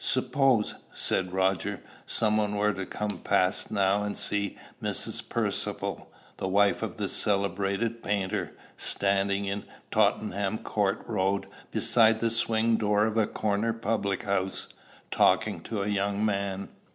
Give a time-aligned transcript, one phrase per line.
[0.03, 5.29] "Suppose," said Roger, "some one were to come past now and see Mrs.
[5.29, 12.77] Percivale, the wife of the celebrated painter, standing in Tottenham Court Road beside the swing
[12.77, 14.69] door of a corner public house,
[15.11, 16.69] talking to a young man."